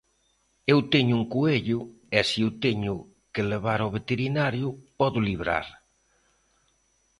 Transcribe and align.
Eu 0.71 0.77
teño 0.93 1.13
un 1.21 1.25
coello 1.33 1.79
e 2.17 2.19
se 2.29 2.39
o 2.47 2.49
teño 2.65 2.95
que 3.33 3.49
levar 3.51 3.79
ao 3.81 3.93
veterinario 3.97 4.67
podo 4.99 5.19
librar. 5.29 5.67